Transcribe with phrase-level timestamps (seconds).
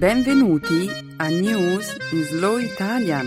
[0.00, 3.26] Benvenuti a News in Slow Italian,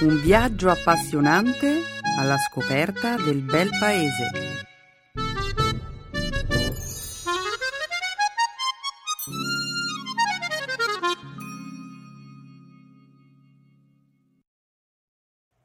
[0.00, 1.80] un viaggio appassionante
[2.18, 4.30] alla scoperta del bel paese.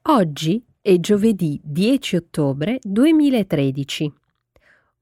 [0.10, 4.14] Oggi è giovedì 10 ottobre 2013.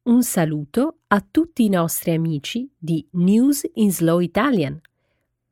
[0.04, 4.80] Un saluto a tutti i nostri amici di News in Slow Italian.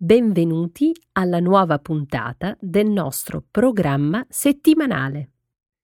[0.04, 5.30] Benvenuti alla nuova puntata del nostro programma settimanale.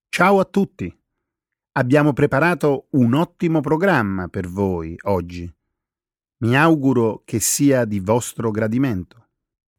[0.10, 0.94] Ciao a tutti!
[1.78, 5.50] Abbiamo preparato un ottimo programma per voi oggi.
[6.40, 9.28] Mi auguro che sia di vostro gradimento.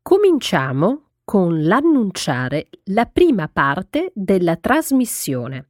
[0.00, 5.68] Cominciamo con l'annunciare la prima parte della trasmissione.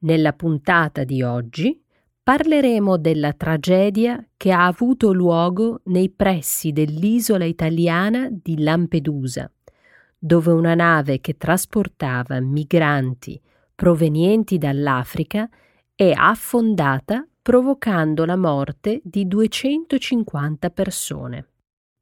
[0.00, 1.82] Nella puntata di oggi
[2.26, 9.48] parleremo della tragedia che ha avuto luogo nei pressi dell'isola italiana di Lampedusa,
[10.18, 13.40] dove una nave che trasportava migranti
[13.76, 15.48] provenienti dall'Africa
[15.94, 21.46] è affondata provocando la morte di 250 persone.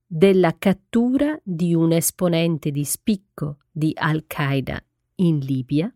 [0.07, 4.83] Della cattura di un esponente di spicco di Al-Qaeda
[5.17, 5.95] in Libia,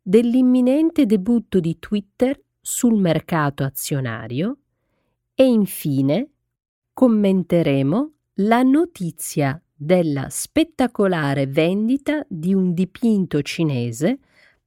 [0.00, 2.40] dell'imminente debutto di Twitter
[2.70, 4.58] sul mercato azionario
[5.34, 6.28] e infine
[6.92, 14.20] commenteremo la notizia della spettacolare vendita di un dipinto cinese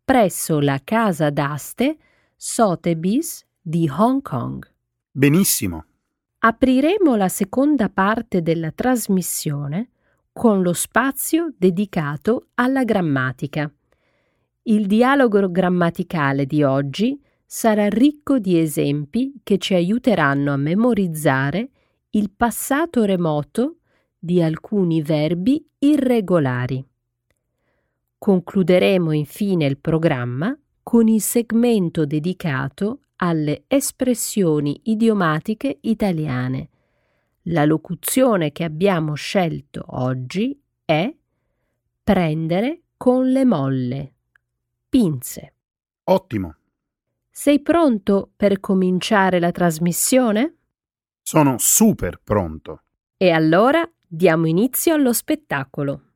[0.04, 1.98] presso la casa d'aste
[2.36, 4.70] Sotheby's di Hong Kong.
[5.10, 5.86] Benissimo.
[6.40, 9.92] Apriremo la seconda parte della trasmissione
[10.34, 13.72] con lo spazio dedicato alla grammatica.
[14.64, 17.18] Il dialogo grammaticale di oggi
[17.56, 21.70] sarà ricco di esempi che ci aiuteranno a memorizzare
[22.10, 23.78] il passato remoto
[24.18, 26.84] di alcuni verbi irregolari.
[28.18, 36.70] Concluderemo infine il programma con il segmento dedicato alle espressioni idiomatiche italiane.
[37.44, 41.16] La locuzione che abbiamo scelto oggi è
[42.04, 44.14] prendere con le molle.
[44.90, 45.54] Pinze.
[46.06, 46.56] Ottimo.
[47.36, 50.58] Sei pronto per cominciare la trasmissione?
[51.24, 52.84] Sono super pronto.
[53.18, 56.13] E allora diamo inizio allo spettacolo.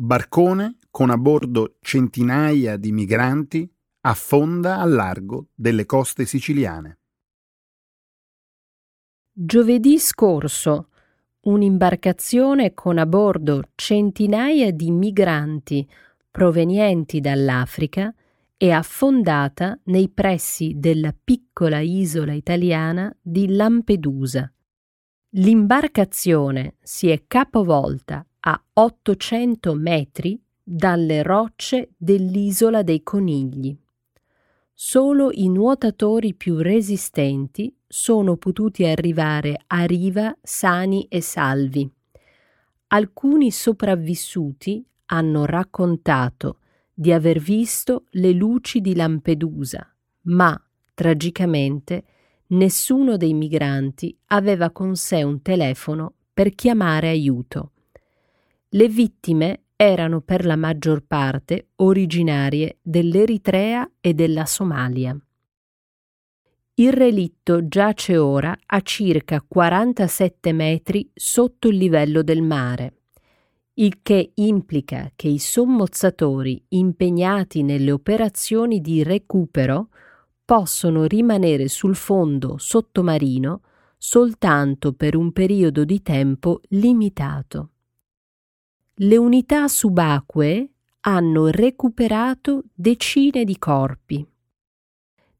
[0.00, 3.68] Barcone con a bordo centinaia di migranti
[4.02, 7.00] affonda al largo delle coste siciliane.
[9.32, 10.90] Giovedì scorso
[11.40, 15.84] un'imbarcazione con a bordo centinaia di migranti
[16.30, 18.14] provenienti dall'Africa
[18.56, 24.48] è affondata nei pressi della piccola isola italiana di Lampedusa.
[25.30, 33.76] L'imbarcazione si è capovolta a 800 metri dalle rocce dell'isola dei conigli.
[34.74, 41.90] Solo i nuotatori più resistenti sono potuti arrivare a riva sani e salvi.
[42.88, 46.58] Alcuni sopravvissuti hanno raccontato
[46.94, 50.60] di aver visto le luci di Lampedusa, ma,
[50.94, 52.04] tragicamente,
[52.48, 57.72] nessuno dei migranti aveva con sé un telefono per chiamare aiuto.
[58.72, 65.18] Le vittime erano per la maggior parte originarie dell'Eritrea e della Somalia.
[66.74, 72.98] Il relitto giace ora a circa 47 metri sotto il livello del mare,
[73.74, 79.88] il che implica che i sommozzatori impegnati nelle operazioni di recupero
[80.44, 83.62] possono rimanere sul fondo sottomarino
[83.96, 87.70] soltanto per un periodo di tempo limitato
[89.00, 94.26] le unità subacquee hanno recuperato decine di corpi.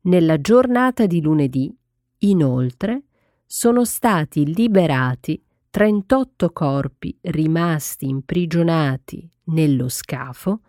[0.02, 1.74] Nella giornata di lunedì,
[2.18, 3.02] inoltre,
[3.44, 10.60] sono stati liberati 38 corpi rimasti imprigionati nello scafo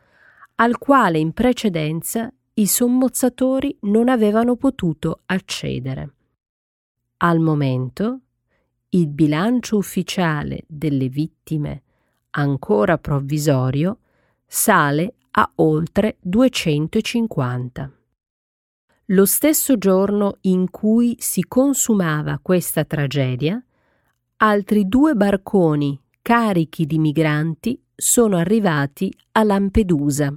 [0.55, 6.15] al quale in precedenza i sommozzatori non avevano potuto accedere.
[7.17, 8.21] Al momento,
[8.89, 11.83] il bilancio ufficiale delle vittime
[12.31, 13.99] ancora provvisorio,
[14.45, 17.91] sale a oltre 250.
[19.05, 23.63] Lo stesso giorno in cui si consumava questa tragedia,
[24.37, 30.33] altri due barconi carichi di migranti sono arrivati a Lampedusa.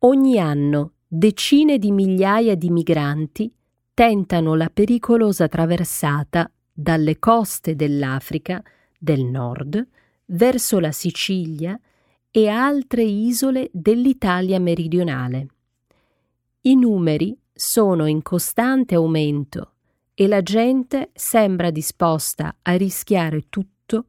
[0.00, 3.54] Ogni anno decine di migliaia di migranti
[3.94, 8.60] tentano la pericolosa traversata dalle coste dell'Africa
[8.98, 9.86] del Nord
[10.26, 11.78] verso la Sicilia
[12.30, 15.46] e altre isole dell'Italia meridionale.
[16.62, 19.72] I numeri sono in costante aumento
[20.14, 24.06] e la gente sembra disposta a rischiare tutto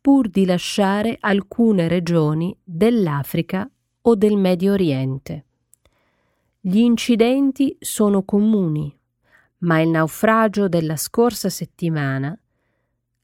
[0.00, 3.68] pur di lasciare alcune regioni dell'Africa
[4.02, 5.44] o del Medio Oriente.
[6.60, 8.94] Gli incidenti sono comuni,
[9.58, 12.38] ma il naufragio della scorsa settimana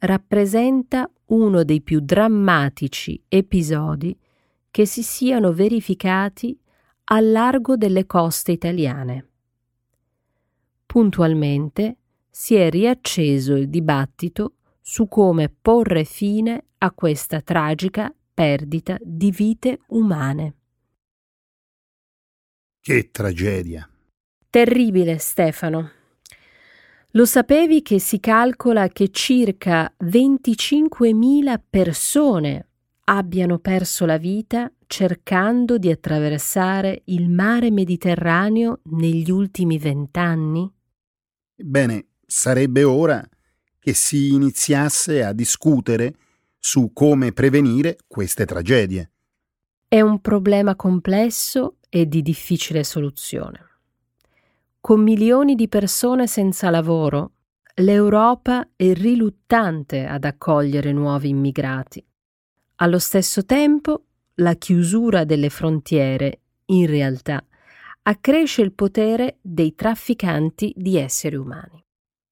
[0.02, 4.18] rappresenta uno dei più drammatici episodi
[4.70, 6.58] che si siano verificati
[7.04, 9.28] al largo delle coste italiane.
[10.86, 11.96] Puntualmente
[12.30, 19.80] si è riacceso il dibattito su come porre fine a questa tragica perdita di vite
[19.88, 20.54] umane.
[22.80, 23.88] Che tragedia!
[24.50, 26.01] Terribile, Stefano.
[27.14, 32.68] Lo sapevi che si calcola che circa 25.000 persone
[33.04, 40.72] abbiano perso la vita cercando di attraversare il mare Mediterraneo negli ultimi vent'anni?
[41.54, 43.22] Bene, sarebbe ora
[43.78, 46.14] che si iniziasse a discutere
[46.58, 49.10] su come prevenire queste tragedie.
[49.86, 53.71] È un problema complesso e di difficile soluzione.
[54.84, 57.34] Con milioni di persone senza lavoro,
[57.76, 62.04] l'Europa è riluttante ad accogliere nuovi immigrati.
[62.80, 67.46] Allo stesso tempo, la chiusura delle frontiere, in realtà,
[68.02, 71.80] accresce il potere dei trafficanti di esseri umani.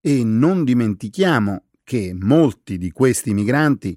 [0.00, 3.96] E non dimentichiamo che molti di questi migranti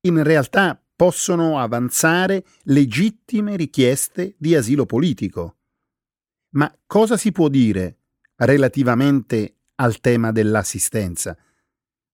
[0.00, 5.58] in realtà possono avanzare legittime richieste di asilo politico
[6.54, 7.98] ma cosa si può dire
[8.36, 11.36] relativamente al tema dell'assistenza?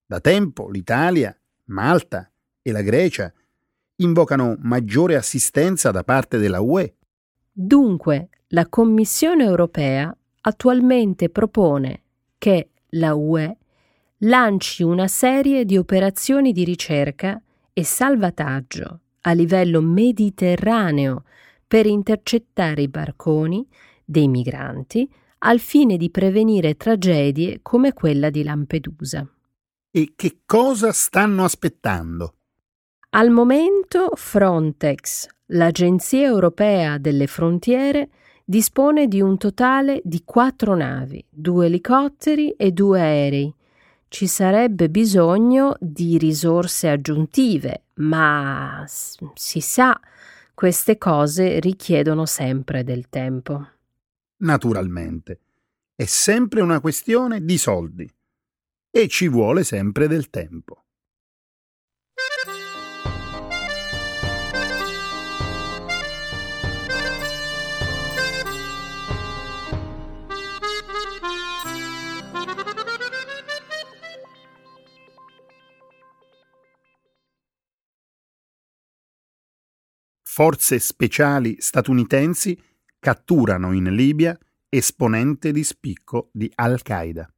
[0.06, 2.30] Da tempo l'Italia, Malta
[2.62, 3.32] e la Grecia
[3.96, 6.96] invocano maggiore assistenza da parte della UE.
[7.52, 12.02] Dunque, la Commissione europea attualmente propone
[12.38, 13.56] che la UE
[14.22, 17.40] lanci una serie di operazioni di ricerca
[17.72, 21.24] e salvataggio a livello mediterraneo
[21.66, 23.66] per intercettare i barconi
[24.10, 25.08] dei migranti
[25.42, 29.24] al fine di prevenire tragedie come quella di Lampedusa.
[29.92, 32.34] E che cosa stanno aspettando?
[33.10, 38.10] Al momento Frontex, l'Agenzia europea delle frontiere,
[38.44, 43.54] dispone di un totale di quattro navi, due elicotteri e due aerei.
[44.08, 49.98] Ci sarebbe bisogno di risorse aggiuntive, ma si sa,
[50.52, 53.66] queste cose richiedono sempre del tempo
[54.40, 55.40] naturalmente.
[55.94, 58.10] È sempre una questione di soldi
[58.90, 60.84] e ci vuole sempre del tempo.
[80.22, 82.58] Forze speciali statunitensi
[83.00, 84.38] catturano in Libia
[84.68, 87.28] esponente di spicco di Al-Qaeda.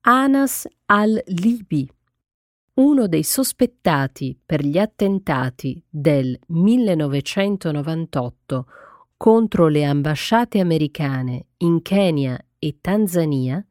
[0.00, 1.88] Anas al-Libi,
[2.74, 8.66] uno dei sospettati per gli attentati del 1998
[9.16, 13.64] contro le ambasciate americane in Kenya e Tanzania,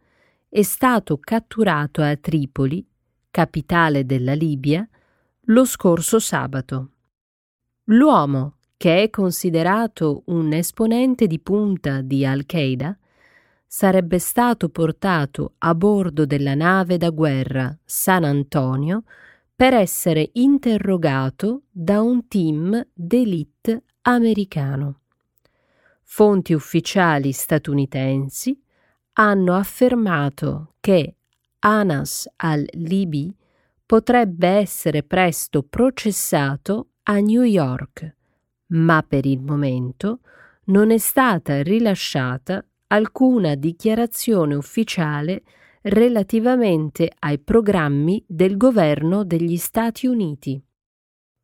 [0.47, 2.87] è stato catturato a Tripoli,
[3.31, 4.87] capitale della Libia,
[5.47, 6.91] lo scorso sabato.
[7.85, 12.97] L'uomo che è considerato un esponente di punta di Al-Qaeda,
[13.65, 19.03] sarebbe stato portato a bordo della nave da guerra San Antonio
[19.55, 25.01] per essere interrogato da un team d'élite americano.
[26.03, 28.61] Fonti ufficiali statunitensi
[29.13, 31.15] hanno affermato che
[31.59, 33.33] Anas al-Libi
[33.85, 38.14] potrebbe essere presto processato a New York
[38.75, 40.19] ma per il momento
[40.65, 45.43] non è stata rilasciata alcuna dichiarazione ufficiale
[45.81, 50.61] relativamente ai programmi del governo degli Stati Uniti.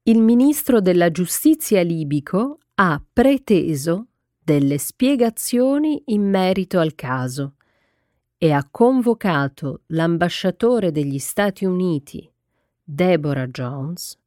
[0.03, 4.07] Il ministro della giustizia libico ha preteso
[4.43, 7.55] delle spiegazioni in merito al caso
[8.37, 12.27] e ha convocato l'ambasciatore degli Stati Uniti,
[12.83, 14.17] Deborah Jones,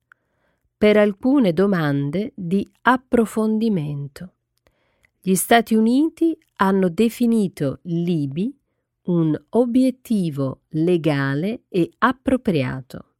[0.85, 4.35] per alcune domande di approfondimento.
[5.19, 8.55] Gli Stati Uniti hanno definito l'IBI
[9.05, 13.14] un obiettivo legale e appropriato.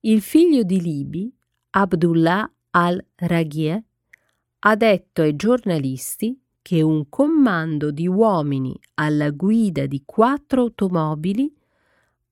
[0.00, 1.32] Il figlio di Libi,
[1.70, 3.84] Abdullah al-Raghie,
[4.58, 11.54] ha detto ai giornalisti che un comando di uomini alla guida di quattro automobili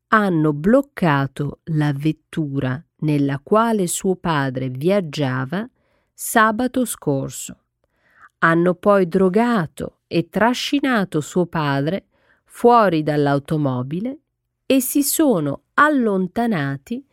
[0.09, 5.69] hanno bloccato la vettura nella quale suo padre viaggiava
[6.13, 7.65] sabato scorso.
[8.39, 12.07] Hanno poi drogato e trascinato suo padre
[12.45, 14.19] fuori dall'automobile
[14.67, 17.05] e si sono allontanati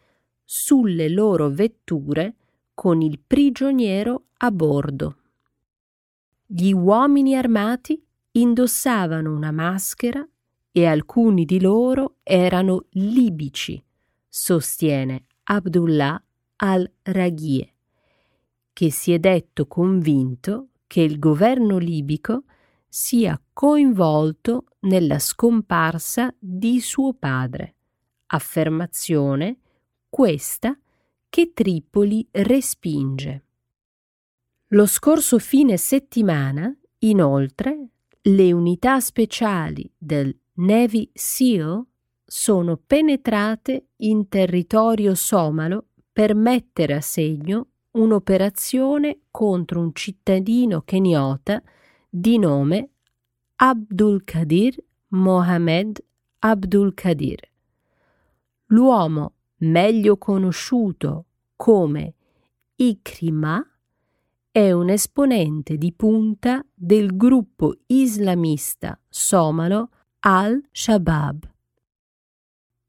[0.44, 2.36] sulle loro vetture
[2.74, 5.18] con il prigioniero a bordo.
[6.46, 10.28] Gli uomini armati indossavano una maschera
[10.72, 13.82] e alcuni di loro erano libici,
[14.28, 16.22] sostiene Abdullah
[16.58, 17.74] al-Raghie,
[18.74, 22.44] che si è detto convinto che il governo libico
[22.88, 27.76] sia coinvolto nella scomparsa di suo padre,
[28.28, 29.60] affermazione
[30.10, 30.78] questa
[31.30, 33.46] che Tripoli respinge.
[34.70, 37.90] Lo scorso fine settimana, inoltre,
[38.22, 41.86] le unità speciali del Navy SEAL
[42.38, 51.64] sono penetrate in territorio somalo per mettere a segno un'operazione contro un cittadino keniota
[52.10, 52.90] di nome
[53.56, 54.76] Abdul Qadir
[55.08, 56.04] Mohamed
[56.40, 57.40] Abdul Qadir.
[58.66, 62.16] L'uomo meglio conosciuto come
[62.76, 63.66] Ikrima,
[64.52, 69.90] è un esponente di punta del gruppo islamista somalo
[70.20, 71.54] Al-Shabaab.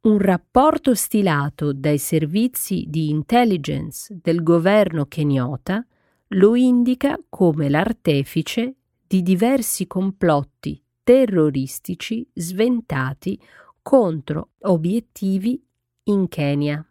[0.07, 5.85] Un rapporto stilato dai servizi di intelligence del governo keniota
[6.29, 13.37] lo indica come l'artefice di diversi complotti terroristici sventati
[13.83, 15.61] contro obiettivi
[16.05, 16.89] in Kenya.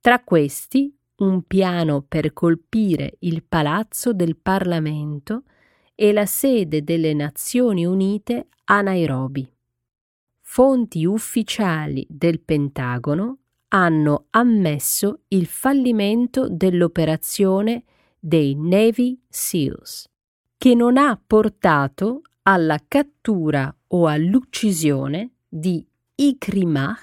[0.00, 5.42] Tra questi un piano per colpire il palazzo del Parlamento
[5.96, 9.57] e la sede delle Nazioni Unite a Nairobi.
[10.50, 13.36] Fonti ufficiali del Pentagono
[13.68, 17.84] hanno ammesso il fallimento dell'operazione
[18.18, 20.08] dei Navy SEALs,
[20.56, 26.98] che non ha portato alla cattura o all'uccisione di Ikrimah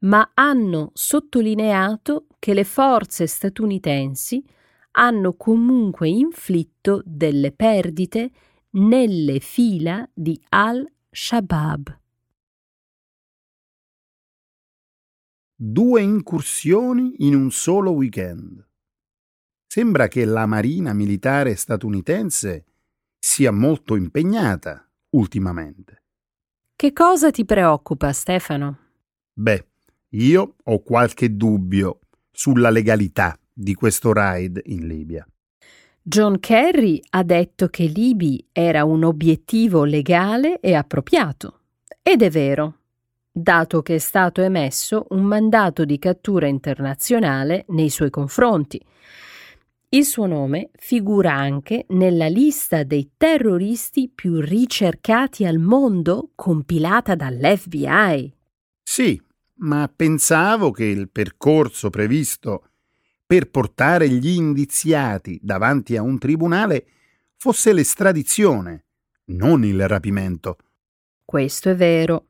[0.00, 4.44] ma hanno sottolineato che le forze statunitensi
[4.90, 8.32] hanno comunque inflitto delle perdite
[8.70, 12.00] nelle fila di al-Shabaab.
[15.64, 18.66] Due incursioni in un solo weekend.
[19.64, 22.64] Sembra che la Marina militare statunitense
[23.16, 26.02] sia molto impegnata ultimamente.
[26.74, 28.78] Che cosa ti preoccupa, Stefano?
[29.32, 29.68] Beh,
[30.14, 32.00] io ho qualche dubbio
[32.32, 35.24] sulla legalità di questo raid in Libia.
[36.02, 41.60] John Kerry ha detto che Libi era un obiettivo legale e appropriato.
[42.02, 42.78] Ed è vero,
[43.32, 48.80] dato che è stato emesso un mandato di cattura internazionale nei suoi confronti.
[49.88, 58.34] Il suo nome figura anche nella lista dei terroristi più ricercati al mondo compilata dall'FBI.
[58.82, 59.20] Sì,
[59.56, 62.68] ma pensavo che il percorso previsto
[63.26, 66.86] per portare gli indiziati davanti a un tribunale
[67.36, 68.84] fosse l'estradizione,
[69.26, 70.56] non il rapimento.
[71.24, 72.26] Questo è vero,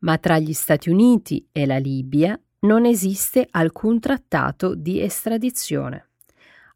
[0.00, 6.08] ma tra gli Stati Uniti e la Libia non esiste alcun trattato di estradizione.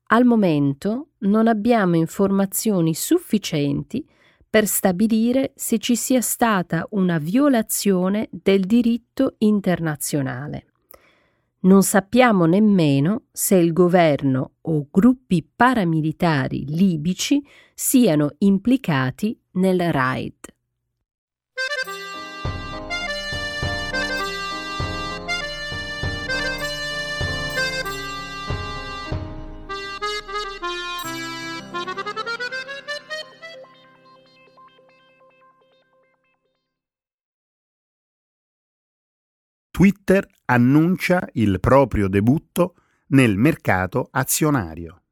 [0.08, 4.06] Al momento non abbiamo informazioni sufficienti
[4.48, 10.66] per stabilire se ci sia stata una violazione del diritto internazionale.
[11.60, 20.34] Non sappiamo nemmeno se il governo o gruppi paramilitari libici siano implicati nel raid.
[39.82, 42.76] Twitter annuncia il proprio debutto
[43.08, 45.02] nel mercato azionario.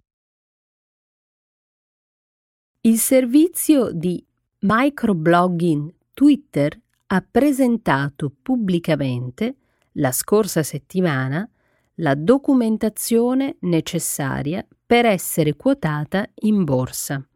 [2.83, 4.25] Il servizio di
[4.61, 9.57] microblogging Twitter ha presentato pubblicamente
[9.95, 11.50] la scorsa settimana
[11.95, 17.29] la documentazione necessaria per essere quotata in borsa.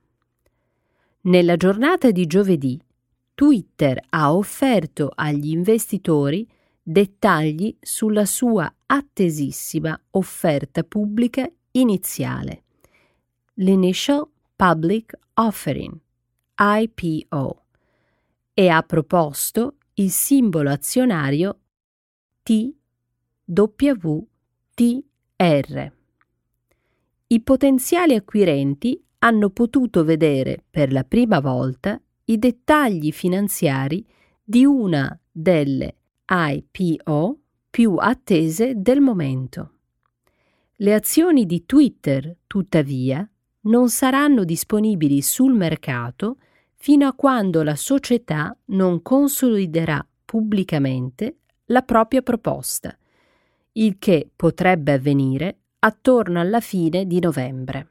[1.22, 2.80] Nella giornata di giovedì,
[3.34, 6.48] Twitter ha offerto agli investitori
[6.86, 12.64] dettagli sulla sua attesissima offerta pubblica iniziale,
[13.54, 15.98] l'Initial Public Offering,
[16.58, 17.62] IPO,
[18.52, 21.58] e ha proposto il simbolo azionario
[22.42, 22.72] TWTR.
[27.26, 34.06] I potenziali acquirenti hanno potuto vedere per la prima volta i dettagli finanziari
[34.42, 37.38] di una delle IPO
[37.68, 39.70] più attese del momento.
[40.76, 43.28] Le azioni di Twitter, tuttavia,
[43.62, 46.38] non saranno disponibili sul mercato
[46.74, 52.96] fino a quando la società non consoliderà pubblicamente la propria proposta,
[53.72, 57.88] il che potrebbe avvenire attorno alla fine di novembre.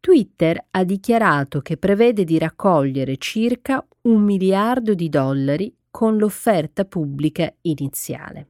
[0.00, 7.50] Twitter ha dichiarato che prevede di raccogliere circa un miliardo di dollari con l'offerta pubblica
[7.62, 8.48] iniziale.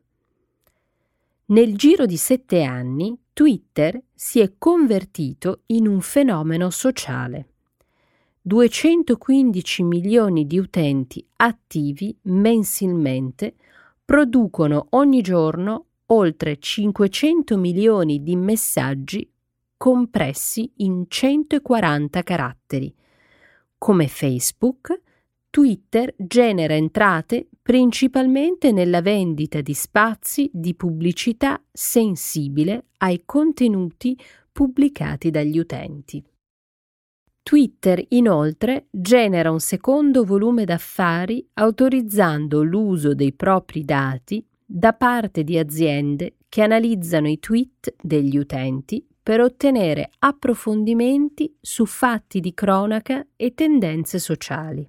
[1.44, 7.50] Nel giro di sette anni Twitter si è convertito in un fenomeno sociale.
[8.42, 13.54] 215 milioni di utenti attivi mensilmente
[14.04, 19.32] producono ogni giorno oltre 500 milioni di messaggi
[19.76, 22.92] compressi in 140 caratteri.
[23.78, 25.00] Come Facebook,
[25.56, 34.18] Twitter genera entrate principalmente nella vendita di spazi di pubblicità sensibile ai contenuti
[34.52, 36.22] pubblicati dagli utenti.
[37.42, 45.56] Twitter inoltre genera un secondo volume d'affari autorizzando l'uso dei propri dati da parte di
[45.56, 53.54] aziende che analizzano i tweet degli utenti per ottenere approfondimenti su fatti di cronaca e
[53.54, 54.86] tendenze sociali.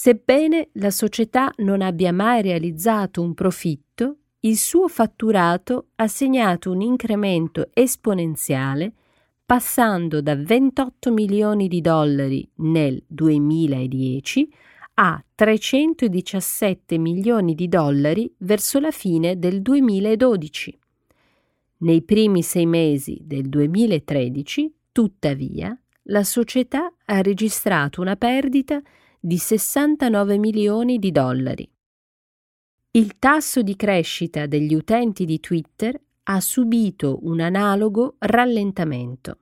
[0.00, 6.82] Sebbene la società non abbia mai realizzato un profitto, il suo fatturato ha segnato un
[6.82, 8.92] incremento esponenziale
[9.44, 14.48] passando da 28 milioni di dollari nel 2010
[14.94, 20.78] a 317 milioni di dollari verso la fine del 2012.
[21.78, 28.97] Nei primi sei mesi del 2013, tuttavia, la società ha registrato una perdita di
[29.38, 31.68] 69 milioni di dollari.
[32.92, 39.38] Il tasso di crescita degli utenti di Twitter ha subito un analogo rallentamento.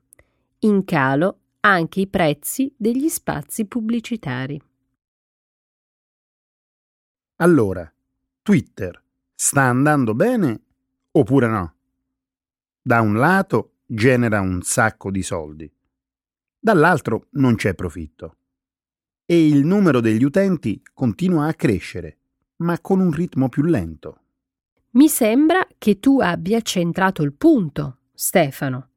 [0.61, 4.61] In calo anche i prezzi degli spazi pubblicitari.
[7.37, 7.93] Allora,
[8.43, 9.03] Twitter
[9.35, 10.63] sta andando bene
[11.11, 11.75] oppure no?
[12.81, 15.71] Da un lato genera un sacco di soldi,
[16.59, 18.37] dall'altro non c'è profitto.
[19.29, 22.19] E il numero degli utenti continua a crescere,
[22.59, 24.21] ma con un ritmo più lento.
[24.91, 28.91] Mi sembra che tu abbia centrato il punto, Stefano.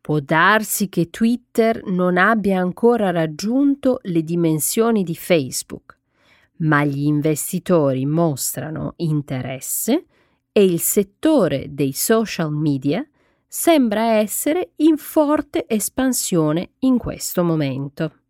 [0.00, 5.98] Può darsi che Twitter non abbia ancora raggiunto le dimensioni di Facebook,
[6.60, 10.06] ma gli investitori mostrano interesse
[10.50, 13.06] e il settore dei social media
[13.46, 18.21] sembra essere in forte espansione in questo momento.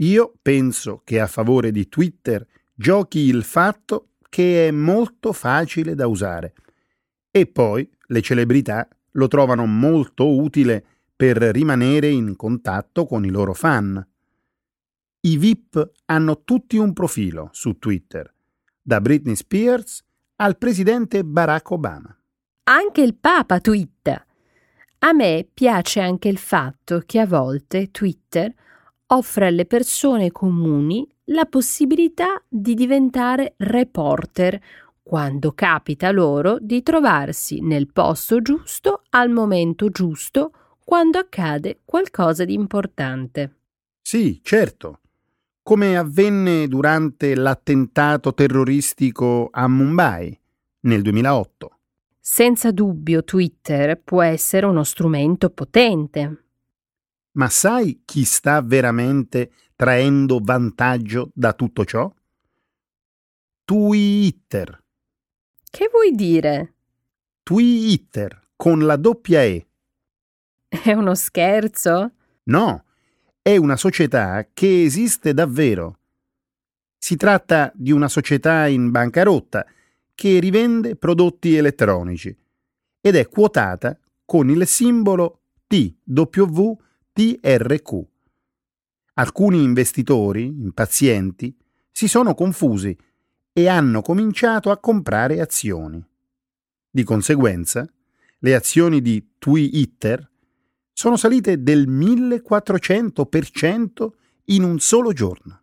[0.00, 6.06] Io penso che a favore di Twitter giochi il fatto che è molto facile da
[6.06, 6.54] usare.
[7.30, 10.84] E poi le celebrità lo trovano molto utile
[11.14, 14.02] per rimanere in contatto con i loro fan.
[15.22, 18.32] I VIP hanno tutti un profilo su Twitter,
[18.80, 20.02] da Britney Spears
[20.36, 22.16] al presidente Barack Obama.
[22.64, 24.24] Anche il Papa twitta.
[25.00, 28.54] A me piace anche il fatto che a volte Twitter
[29.12, 34.60] offre alle persone comuni la possibilità di diventare reporter
[35.02, 40.52] quando capita loro di trovarsi nel posto giusto al momento giusto
[40.84, 43.56] quando accade qualcosa di importante.
[44.00, 45.00] Sì, certo.
[45.62, 50.36] Come avvenne durante l'attentato terroristico a Mumbai
[50.80, 51.70] nel 2008.
[52.18, 56.49] Senza dubbio Twitter può essere uno strumento potente.
[57.32, 62.12] Ma sai chi sta veramente traendo vantaggio da tutto ciò?
[63.64, 64.82] Twitter.
[65.70, 66.74] Che vuoi dire?
[67.42, 69.66] Twitter con la doppia E.
[70.68, 72.12] È uno scherzo?
[72.44, 72.84] No,
[73.40, 75.98] è una società che esiste davvero.
[76.98, 79.64] Si tratta di una società in bancarotta
[80.14, 82.36] che rivende prodotti elettronici
[83.00, 85.40] ed è quotata con il simbolo
[87.20, 88.06] TWTRQ.
[89.14, 91.52] Alcuni investitori, impazienti,
[91.90, 92.96] si sono confusi
[93.52, 96.02] e hanno cominciato a comprare azioni.
[96.88, 97.86] Di conseguenza,
[98.38, 100.26] le azioni di Twitter
[100.94, 104.08] sono salite del 1400%
[104.44, 105.60] in un solo giorno.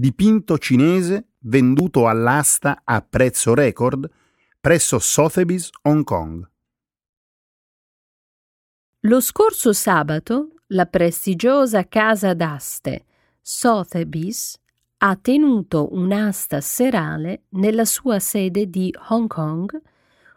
[0.00, 4.08] Dipinto cinese venduto all'asta a prezzo record
[4.60, 6.48] presso Sotheby's Hong Kong.
[9.00, 13.06] Lo scorso sabato la prestigiosa casa d'aste
[13.40, 14.56] Sotheby's
[14.98, 19.82] ha tenuto un'asta serale nella sua sede di Hong Kong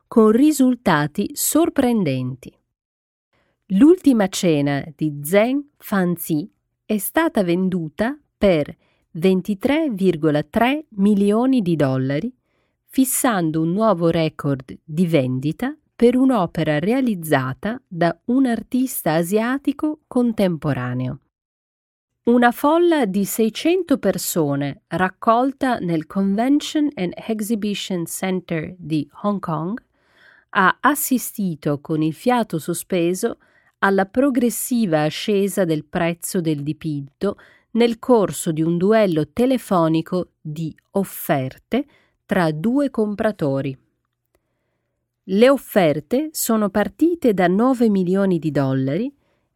[0.08, 2.52] con risultati sorprendenti.
[3.74, 6.52] L'ultima cena di Zheng Fanzi
[6.84, 8.76] è stata venduta per
[9.16, 12.34] 23,3 milioni di dollari,
[12.86, 21.20] fissando un nuovo record di vendita per un'opera realizzata da un artista asiatico contemporaneo.
[22.24, 29.84] Una folla di 600 persone raccolta nel Convention and Exhibition Center di Hong Kong
[30.50, 33.38] ha assistito con il fiato sospeso
[33.80, 37.38] alla progressiva ascesa del prezzo del dipinto
[37.72, 41.86] nel corso di un duello telefonico di offerte
[42.26, 43.78] tra due compratori.
[45.26, 49.14] Le offerte sono partite da 9 milioni di dollari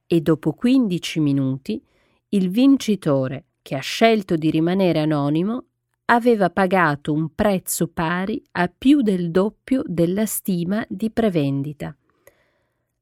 [0.08, 1.84] e dopo 15 minuti
[2.30, 5.63] il vincitore, che ha scelto di rimanere anonimo,
[6.06, 11.95] aveva pagato un prezzo pari a più del doppio della stima di prevendita.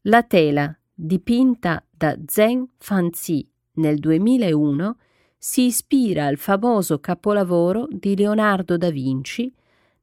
[0.04, 4.98] La tela, dipinta da Zheng Fanzi nel 2001
[5.46, 9.54] si ispira al famoso capolavoro di Leonardo da Vinci,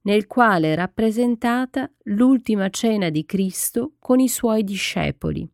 [0.03, 5.49] nel quale è rappresentata l'ultima cena di Cristo con i suoi discepoli.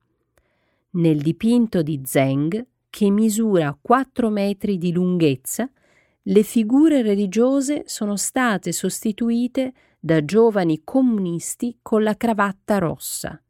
[0.91, 5.71] Nel dipinto di Zeng, che misura 4 metri di lunghezza,
[6.21, 13.41] le figure religiose sono state sostituite da giovani comunisti con la cravatta rossa.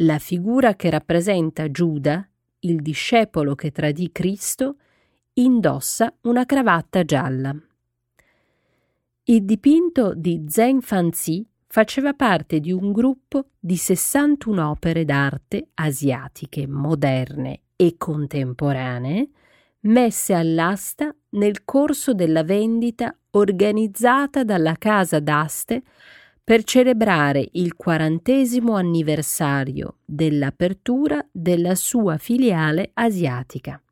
[0.00, 4.76] La figura che rappresenta Giuda il discepolo che tradì Cristo,
[5.34, 7.54] indossa una cravatta gialla.
[9.24, 16.66] Il dipinto di Zheng Fanzi faceva parte di un gruppo di 61 opere d'arte asiatiche
[16.66, 19.28] moderne e contemporanee
[19.80, 25.82] messe all'asta nel corso della vendita organizzata dalla casa d'aste
[26.44, 33.83] per celebrare il quarantesimo anniversario dell'apertura della sua filiale asiatica.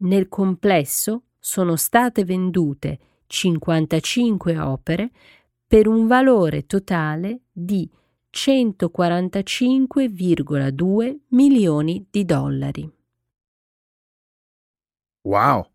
[0.00, 5.10] Nel complesso sono state vendute 55 opere
[5.66, 7.90] per un valore totale di
[8.30, 12.88] 145,2 milioni di dollari.
[15.22, 15.68] Wow!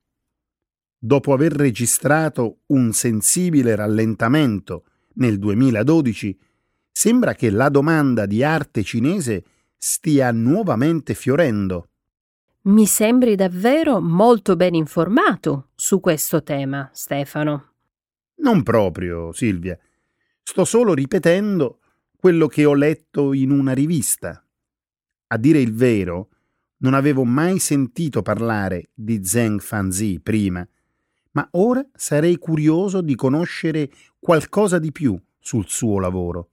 [0.98, 6.40] Dopo aver registrato un sensibile rallentamento nel 2012,
[6.90, 9.44] sembra che la domanda di arte cinese
[9.78, 11.90] stia nuovamente fiorendo.
[12.63, 17.73] Mi sembri davvero molto ben informato su questo tema, Stefano.
[18.36, 19.78] Non proprio, Silvia.
[20.41, 21.80] Sto solo ripetendo
[22.15, 24.45] quello che ho letto in una rivista.
[25.28, 26.30] A dire il vero,
[26.78, 30.67] non avevo mai sentito parlare di Zheng Fanzi prima
[31.34, 36.49] ma ora sarei curioso di conoscere qualcosa di più sul suo lavoro.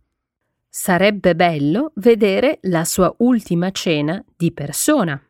[0.69, 5.21] Sarebbe bello vedere la sua ultima cena di persona.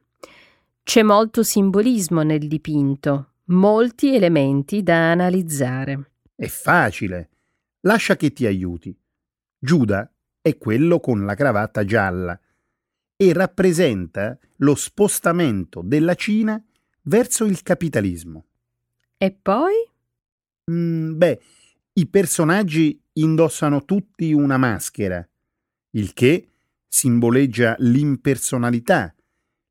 [0.82, 6.12] C'è molto simbolismo nel dipinto, molti elementi da analizzare.
[6.34, 7.28] È facile.
[7.80, 8.96] Lascia che ti aiuti.
[9.58, 12.38] Giuda è quello con la cravatta gialla
[13.16, 16.62] e rappresenta lo spostamento della Cina
[17.02, 18.46] verso il capitalismo.
[19.18, 19.74] E poi?
[20.70, 21.40] Mm, beh,
[21.92, 25.26] i personaggi indossano tutti una maschera,
[25.90, 26.48] il che
[26.86, 29.14] simboleggia l'impersonalità,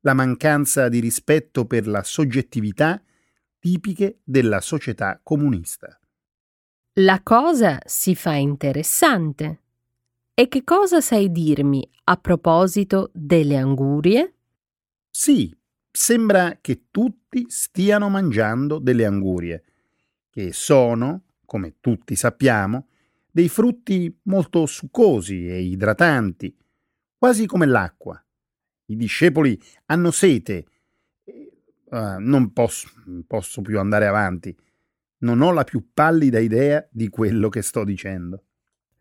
[0.00, 3.02] la mancanza di rispetto per la soggettività
[3.58, 5.98] tipiche della società comunista.
[6.94, 9.62] La cosa si fa interessante.
[10.34, 14.34] E che cosa sai dirmi a proposito delle angurie?
[15.10, 15.54] Sì,
[15.90, 19.64] sembra che tutti stiano mangiando delle angurie,
[20.30, 22.86] che sono, come tutti sappiamo,
[23.30, 26.56] dei frutti molto succosi e idratanti,
[27.18, 28.22] quasi come l'acqua.
[28.90, 30.64] I discepoli hanno sete.
[31.90, 34.54] Uh, non posso, non posso più andare avanti.
[35.18, 38.42] Non ho la più pallida idea di quello che sto dicendo.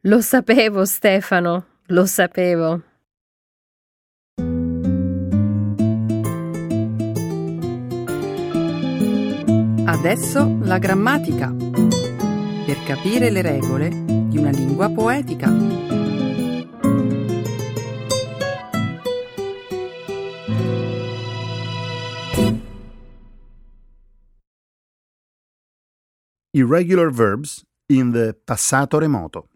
[0.01, 2.83] Lo sapevo, Stefano, lo sapevo.
[9.85, 11.51] Adesso la grammatica.
[11.51, 16.08] Per capire le regole di una lingua poetica.
[26.51, 29.49] Irregular verbs in the passato remoto.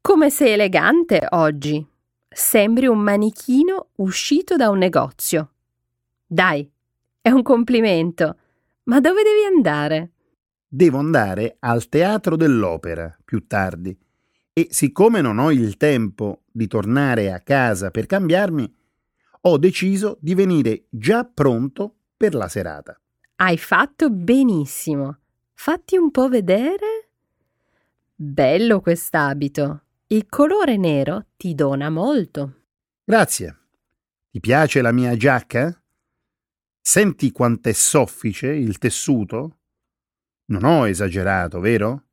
[0.00, 1.86] Come sei elegante oggi.
[2.28, 5.52] Sembri un manichino uscito da un negozio.
[6.26, 6.68] Dai,
[7.20, 8.36] è un complimento.
[8.84, 10.10] Ma dove devi andare?
[10.66, 13.96] Devo andare al teatro dell'opera più tardi
[14.52, 18.74] e siccome non ho il tempo di tornare a casa per cambiarmi,
[19.42, 22.96] ho deciso di venire già pronto per la serata.
[23.44, 25.18] Hai fatto benissimo.
[25.54, 27.08] Fatti un po' vedere.
[28.14, 29.82] Bello quest'abito.
[30.06, 32.66] Il colore nero ti dona molto.
[33.02, 33.58] Grazie.
[34.30, 35.76] Ti piace la mia giacca?
[36.80, 39.58] Senti quant'è soffice il tessuto?
[40.44, 42.04] Non ho esagerato, vero?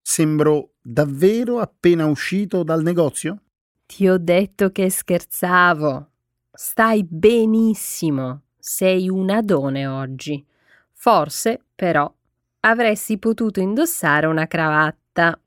[0.00, 3.42] Sembro davvero appena uscito dal negozio?
[3.86, 6.10] Ti ho detto che scherzavo.
[6.52, 8.42] Stai benissimo.
[8.58, 10.44] Sei un adone oggi.
[10.92, 12.12] Forse, però,
[12.60, 15.38] avresti potuto indossare una cravatta.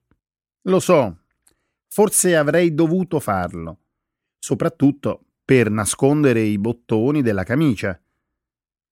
[0.62, 1.18] Lo so.
[1.88, 3.78] Forse avrei dovuto farlo.
[4.40, 8.00] Soprattutto per nascondere i bottoni della camicia.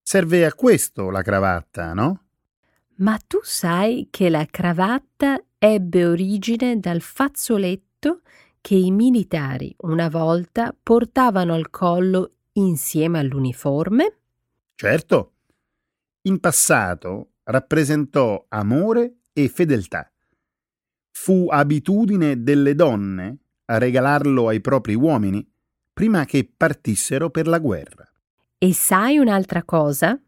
[0.02, 2.24] Serve a questo la cravatta, no?
[2.96, 8.22] Ma tu sai che la cravatta ebbe origine dal fazzoletto
[8.61, 14.16] che i militari una volta portavano al collo insieme all'uniforme?
[14.75, 15.33] Certo.
[16.23, 20.11] In passato rappresentò amore e fedeltà.
[21.11, 25.47] Fu abitudine delle donne a regalarlo ai propri uomini
[25.92, 28.07] prima che partissero per la guerra.
[28.59, 30.21] E sai un'altra cosa?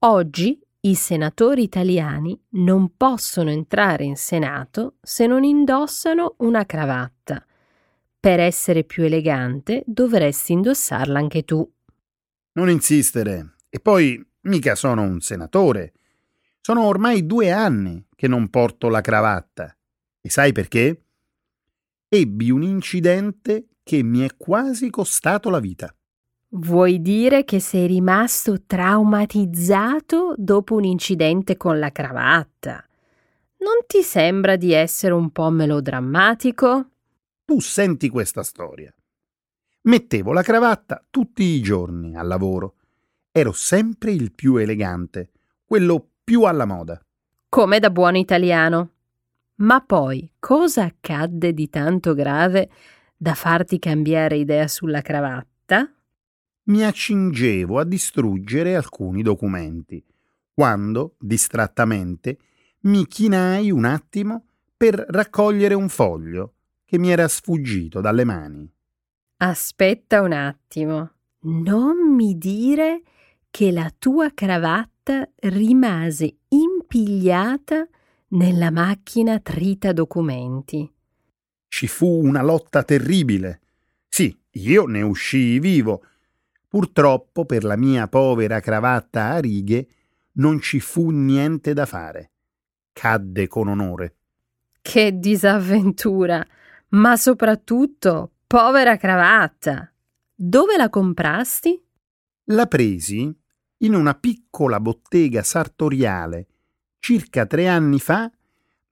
[0.00, 7.44] Oggi i senatori italiani non possono entrare in Senato se non indossano una cravatta.
[8.26, 11.64] Per essere più elegante dovresti indossarla anche tu.
[12.54, 13.54] Non insistere.
[13.68, 15.92] E poi mica sono un senatore.
[16.60, 19.72] Sono ormai due anni che non porto la cravatta.
[20.20, 21.04] E sai perché?
[22.08, 25.94] Ebbi un incidente che mi è quasi costato la vita.
[26.48, 32.84] Vuoi dire che sei rimasto traumatizzato dopo un incidente con la cravatta?
[33.58, 36.90] Non ti sembra di essere un po' melodrammatico?
[37.46, 38.94] Tu senti questa storia.
[39.82, 42.74] Mettevo la cravatta tutti i giorni al lavoro.
[43.32, 45.30] Ero sempre il più elegante,
[45.64, 47.00] quello più alla moda.
[47.48, 48.90] Come da buon italiano.
[49.56, 52.68] Ma poi cosa accadde di tanto grave
[53.16, 55.90] da farti cambiare idea sulla cravatta?
[56.66, 60.04] mi accingevo a distruggere alcuni documenti,
[60.52, 62.38] quando, distrattamente,
[62.80, 64.44] mi chinai un attimo
[64.76, 66.54] per raccogliere un foglio
[66.86, 68.66] che mi era sfuggito dalle mani.
[69.38, 73.02] Aspetta un attimo, non mi dire
[73.50, 77.86] che la tua cravatta rimase impigliata
[78.28, 80.90] nella macchina trita documenti.
[81.68, 83.60] Ci fu una lotta terribile.
[84.08, 86.02] Sì, io ne uscii vivo,
[86.76, 89.88] Purtroppo per la mia povera cravatta a righe
[90.32, 92.32] non ci fu niente da fare.
[92.92, 94.16] Cadde con onore.
[94.82, 96.44] Che disavventura!
[96.90, 99.92] Ma soprattutto, povera cravatta!
[100.34, 101.82] Dove la comprasti?
[102.50, 103.34] La presi
[103.78, 106.46] in una piccola bottega sartoriale
[106.98, 108.30] circa tre anni fa,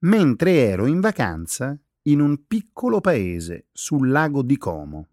[0.00, 5.08] mentre ero in vacanza in un piccolo paese sul lago di Como.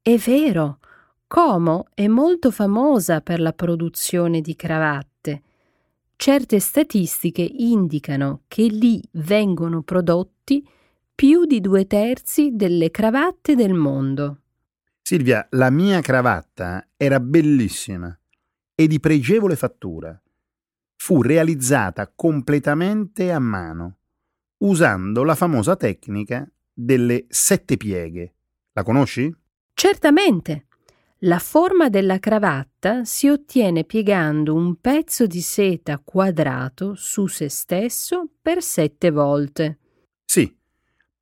[0.00, 0.78] È vero,
[1.26, 5.42] Como è molto famosa per la produzione di cravatte.
[6.16, 10.66] Certe statistiche indicano che lì vengono prodotti
[11.22, 14.40] più di due terzi delle cravatte del mondo.
[15.02, 18.12] Silvia, la mia cravatta era bellissima
[18.74, 20.20] e di pregevole fattura.
[20.96, 23.98] Fu realizzata completamente a mano.
[24.64, 28.34] usando la famosa tecnica delle sette pieghe.
[28.72, 29.32] La conosci?
[29.74, 30.66] Certamente.
[31.18, 38.28] La forma della cravatta si ottiene piegando un pezzo di seta quadrato su se stesso
[38.42, 39.78] per sette volte.
[40.24, 40.52] Sì,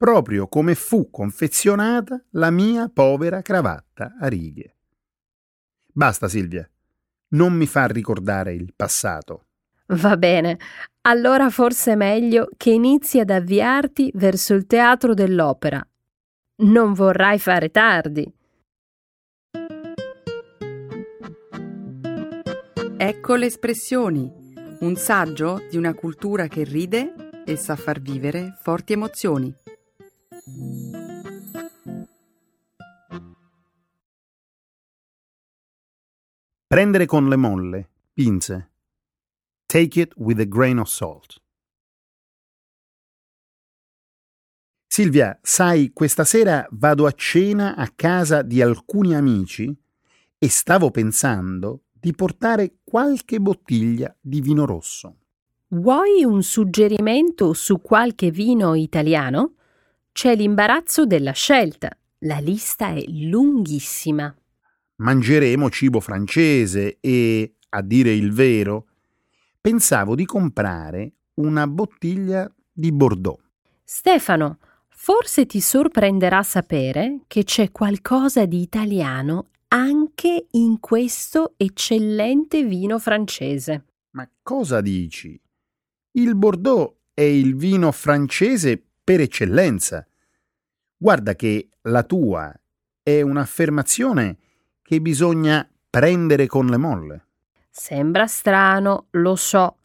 [0.01, 4.77] proprio come fu confezionata la mia povera cravatta a righe.
[5.93, 6.67] Basta, Silvia,
[7.35, 9.49] non mi fa ricordare il passato.
[9.89, 10.59] Va bene,
[11.03, 15.87] allora forse è meglio che inizi ad avviarti verso il teatro dell'opera.
[16.63, 18.33] Non vorrai fare tardi.
[22.97, 24.33] Ecco le espressioni,
[24.81, 29.55] un saggio di una cultura che ride e sa far vivere forti emozioni.
[36.67, 38.71] Prendere con le molle, pinze.
[39.67, 41.41] Take it with a grain of salt.
[44.87, 49.77] Silvia, sai, questa sera vado a cena a casa di alcuni amici
[50.39, 55.17] e stavo pensando di portare qualche bottiglia di vino rosso.
[55.69, 59.55] Vuoi un suggerimento su qualche vino italiano?
[60.13, 61.91] C'è l'imbarazzo della scelta.
[62.21, 64.35] La lista è lunghissima.
[64.97, 68.87] Mangeremo cibo francese e, a dire il vero,
[69.61, 73.41] pensavo di comprare una bottiglia di Bordeaux.
[73.83, 82.99] Stefano, forse ti sorprenderà sapere che c'è qualcosa di italiano anche in questo eccellente vino
[82.99, 83.85] francese.
[84.11, 85.41] Ma cosa dici?
[86.13, 90.07] Il Bordeaux è il vino francese per eccellenza.
[90.97, 92.55] Guarda che la tua
[93.03, 94.37] è un'affermazione
[94.81, 97.27] che bisogna prendere con le molle.
[97.71, 99.79] Sembra strano, lo so,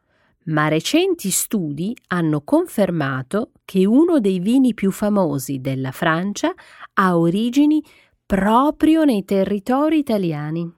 [0.46, 6.54] ma recenti studi hanno confermato che uno dei vini più famosi della Francia
[6.94, 7.84] ha origini
[8.28, 10.72] proprio nei territori italiani.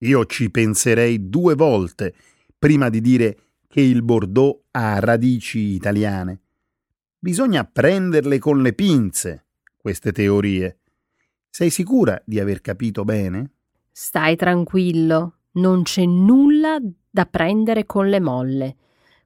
[0.00, 2.12] Io ci penserei due volte
[2.58, 6.40] prima di dire che il Bordeaux ha radici italiane.
[7.18, 10.80] Bisogna prenderle con le pinze, queste teorie.
[11.48, 13.52] Sei sicura di aver capito bene?
[13.90, 16.78] Stai tranquillo, non c'è nulla
[17.10, 18.76] da prendere con le molle.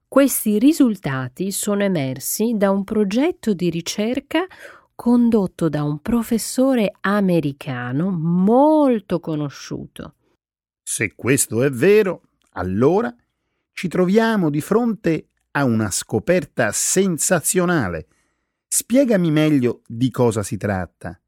[0.06, 4.46] Questi risultati sono emersi da un progetto di ricerca
[4.94, 10.14] condotto da un professore americano molto conosciuto.
[10.82, 12.22] Se questo è vero,
[12.52, 13.14] allora
[13.72, 18.06] ci troviamo di fronte a una scoperta sensazionale.
[18.66, 21.20] Spiegami meglio di cosa si tratta.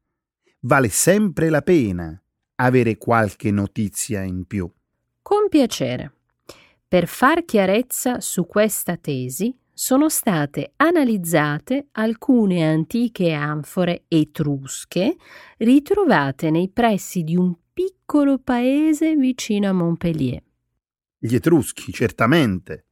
[0.61, 2.17] Vale sempre la pena
[2.55, 4.71] avere qualche notizia in più.
[5.21, 6.13] Con piacere.
[6.87, 15.15] Per far chiarezza su questa tesi, sono state analizzate alcune antiche anfore etrusche
[15.57, 20.43] ritrovate nei pressi di un piccolo paese vicino a Montpellier.
[21.17, 22.85] Gli Etruschi, certamente,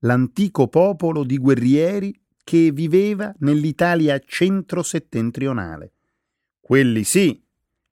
[0.00, 5.92] l'antico popolo di guerrieri che viveva nell'Italia centro-settentrionale.
[6.60, 7.42] Quelli sì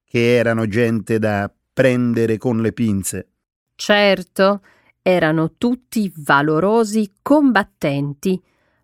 [0.05, 3.31] che erano gente da prendere con le pinze.
[3.75, 4.63] Certo,
[5.03, 8.41] erano tutti valorosi combattenti,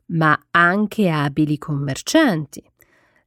[0.06, 2.62] ma anche abili commercianti.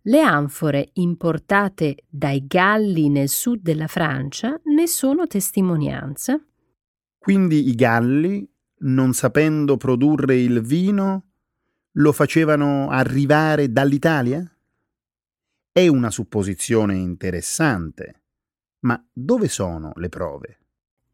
[0.01, 6.37] Le anfore importate dai Galli nel sud della Francia ne sono testimonianza.
[7.17, 8.45] Quindi i Galli,
[8.83, 11.23] non sapendo produrre il vino,
[11.97, 14.45] lo facevano arrivare dall'Italia?
[15.71, 18.21] È una supposizione interessante,
[18.79, 20.57] ma dove sono le prove?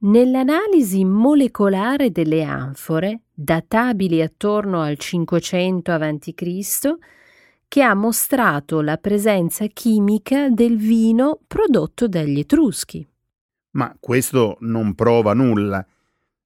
[0.02, 6.98] Nell'analisi molecolare delle anfore, databili attorno al 500 a.C.,
[7.68, 13.08] che ha mostrato la presenza chimica del vino prodotto dagli Etruschi.
[13.72, 15.86] Ma questo non prova nulla,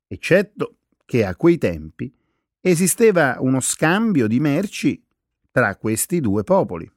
[0.05, 0.75] eccetto
[1.13, 2.11] che a quei tempi
[2.59, 4.99] esisteva uno scambio di merci
[5.51, 6.91] tra questi due popoli.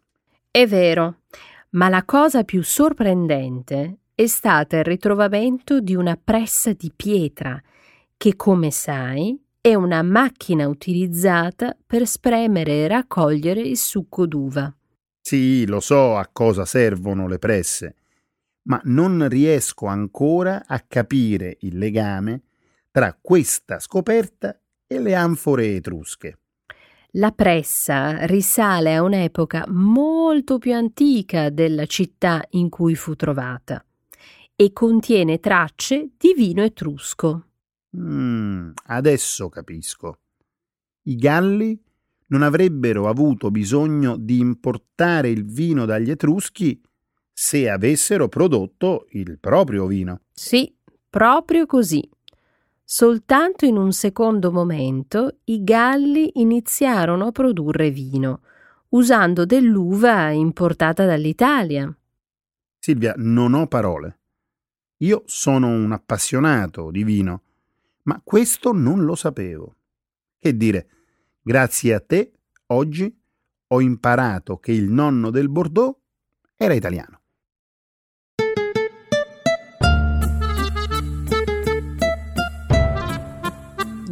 [0.50, 1.24] È vero,
[1.72, 7.62] ma la cosa più sorprendente è stata il ritrovamento di una pressa di pietra
[8.16, 14.74] che, come sai, è una macchina utilizzata per spremere e raccogliere il succo d'uva.
[15.20, 17.96] Sì, lo so a cosa servono le presse,
[18.62, 22.45] ma non riesco ancora a capire il legame
[22.96, 26.38] tra questa scoperta e le anfore etrusche.
[27.16, 33.84] La pressa risale a un'epoca molto più antica della città in cui fu trovata
[34.54, 37.48] e contiene tracce di vino etrusco.
[37.98, 40.20] Mm, adesso capisco.
[41.02, 41.78] I Galli
[42.28, 46.80] non avrebbero avuto bisogno di importare il vino dagli Etruschi
[47.30, 50.22] se avessero prodotto il proprio vino.
[50.32, 50.74] Sì,
[51.10, 52.14] proprio così.
[52.88, 58.42] Soltanto in un secondo momento i Galli iniziarono a produrre vino,
[58.90, 61.92] usando dell'uva importata dall'Italia.
[62.78, 64.18] Silvia, non ho parole.
[64.98, 67.42] Io sono un appassionato di vino,
[68.04, 69.74] ma questo non lo sapevo.
[70.38, 70.88] Che dire,
[71.42, 72.34] grazie a te,
[72.66, 73.12] oggi
[73.66, 75.98] ho imparato che il nonno del Bordeaux
[76.54, 77.22] era italiano.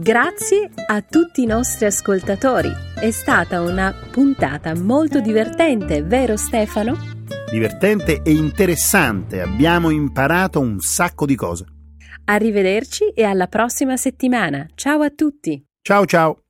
[0.04, 2.70] Grazie a tutti i nostri ascoltatori.
[2.94, 6.94] È stata una puntata molto divertente, vero Stefano?
[7.50, 11.64] Divertente e interessante, abbiamo imparato un sacco di cose.
[12.26, 14.66] Arrivederci e alla prossima settimana.
[14.74, 15.64] Ciao a tutti.
[15.80, 16.43] Ciao ciao.